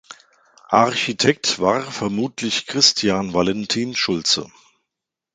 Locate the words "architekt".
0.71-1.59